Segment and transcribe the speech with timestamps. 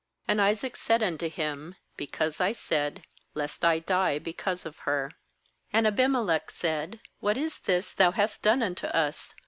[0.27, 3.03] And Isaac said unto Mm: 'Because I said:
[3.35, 5.11] Lest I die because of her.'
[5.75, 9.35] 10And Abimelech said:' What is tMs thou hast done unto us?